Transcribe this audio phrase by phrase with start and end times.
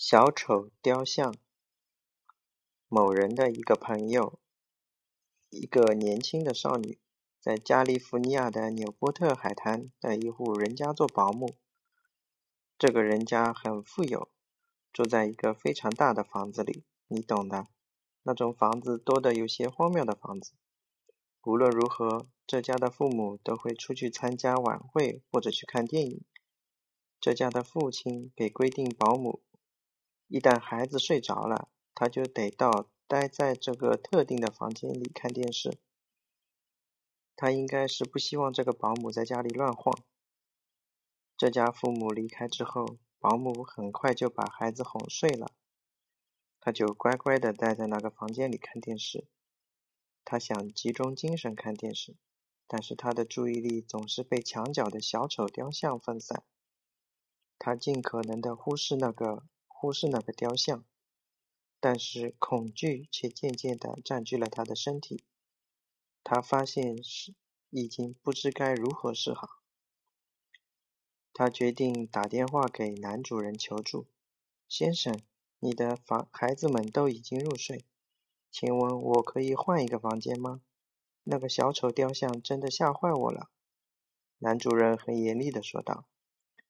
[0.00, 1.34] 小丑雕像。
[2.86, 4.38] 某人的一个朋友，
[5.50, 7.00] 一个年轻的少女，
[7.40, 11.56] 在加利福尼亚的纽波特海滩的一户人家做保姆。
[12.78, 14.30] 这个人家很富有，
[14.92, 17.66] 住在一个非常大的房子里，你懂的，
[18.22, 20.52] 那种房子多的有些荒谬的房子。
[21.42, 26.24] 无论如何，这家的父母都会出去参加晚会或者去看电影。
[27.20, 29.42] 这家的父亲给规定，保姆
[30.28, 35.78] 一旦孩子睡着了，他就得到待在这个特定的房间里看电视。
[37.34, 39.98] 他应该是不希望这个保姆在家里乱晃。
[41.36, 45.52] 这家父母离开之后，保姆很快就把孩子哄睡了，
[46.60, 49.26] 他就乖乖的待在那个房间里看电视。
[50.24, 52.16] 他想集中精神看电视，
[52.66, 56.42] 但是他的注意力总是被墙角的小丑雕像分散。
[57.58, 59.44] 他尽可能的忽视那个
[59.80, 60.84] 忽视那个雕像，
[61.78, 65.22] 但是恐惧却渐渐的占据了他的身体。
[66.24, 67.32] 他发现是
[67.70, 69.62] 已经不知该如何是好。
[71.32, 74.08] 他决定打电话给男主人求助
[74.68, 75.16] ：“先生，
[75.60, 77.84] 你的房孩子们都已经入睡，
[78.50, 80.60] 请问我可以换一个房间吗？
[81.22, 83.48] 那个小丑雕像真的吓坏我了。”
[84.38, 86.08] 男主人很严厉的说道。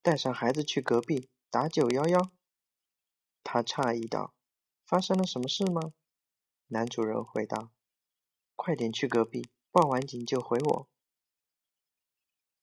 [0.00, 2.30] 带上孩子去隔壁打九幺幺。
[3.44, 4.34] 他诧异道
[4.86, 5.92] ：“发生了什么事吗？”
[6.68, 7.70] 男主人回道
[8.56, 10.88] ：“快点去隔壁，报完警就回我。”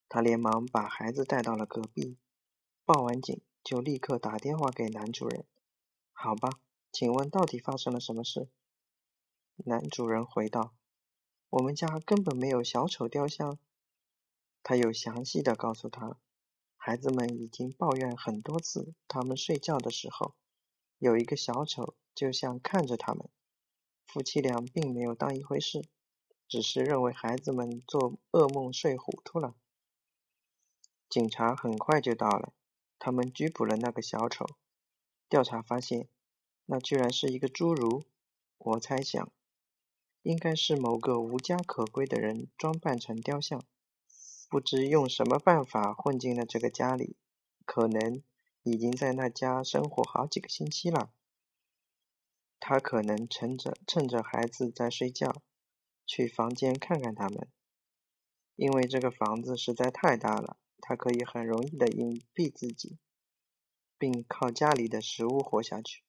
[0.09, 2.17] 他连忙把孩子带到了隔壁，
[2.85, 5.45] 报完警就立刻打电话给男主人。
[6.11, 6.59] “好吧，
[6.91, 8.50] 请问到底发生了什么事？”
[9.66, 10.73] 男主人回道
[11.52, 13.59] ：“我们家根本没有小丑雕像。”
[14.63, 16.17] 他又详细的告诉他。
[16.81, 20.33] 孩子们已经抱怨很多次，他们睡觉的时候
[21.00, 23.28] 有一个小丑，就像看着他们。
[24.05, 25.83] 夫妻俩并没有当一回事，
[26.47, 29.56] 只是认为孩子们做噩梦睡糊涂了。
[31.09, 32.53] 警察很快就到了，
[33.00, 34.46] 他们拘捕了那个小丑。
[35.29, 36.09] 调查发现，
[36.66, 38.03] 那居然是一个侏儒。
[38.57, 39.31] 我猜想，
[40.24, 43.63] 应该是某个无家可归的人装扮成雕像。
[44.50, 47.16] 不知用什么办法混进了这个家里，
[47.63, 48.24] 可能
[48.64, 51.12] 已经在那家生活好几个星期了。
[52.59, 55.42] 他可能趁着趁着孩子在睡觉，
[56.06, 57.48] 去房间看看他们。
[58.56, 63.00] 因为这个房子实在太大了，他可以很容易的隐蔽自己，
[63.98, 66.03] 并靠家里的食物活下去。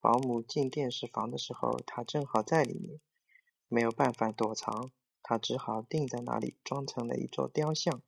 [0.00, 3.00] 保姆进电视房的时候，他正好在里面，
[3.66, 4.92] 没有办法躲藏。
[5.20, 8.00] 他只好定在那里，装成了一座雕像。